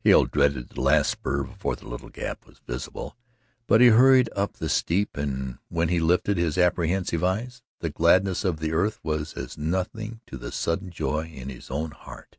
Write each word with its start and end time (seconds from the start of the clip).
Hale 0.00 0.24
dreaded 0.24 0.70
the 0.70 0.80
last 0.80 1.08
spur 1.08 1.44
before 1.44 1.76
the 1.76 1.86
little 1.86 2.08
Gap 2.08 2.44
was 2.46 2.58
visible, 2.66 3.16
but 3.68 3.80
he 3.80 3.90
hurried 3.90 4.28
up 4.34 4.54
the 4.54 4.68
steep, 4.68 5.16
and 5.16 5.58
when 5.68 5.88
he 5.88 6.00
lifted 6.00 6.36
his 6.36 6.58
apprehensive 6.58 7.22
eyes, 7.22 7.62
the 7.78 7.88
gladness 7.88 8.44
of 8.44 8.58
the 8.58 8.72
earth 8.72 8.98
was 9.04 9.34
as 9.34 9.56
nothing 9.56 10.20
to 10.26 10.36
the 10.36 10.50
sudden 10.50 10.90
joy 10.90 11.26
in 11.28 11.48
his 11.48 11.70
own 11.70 11.92
heart. 11.92 12.38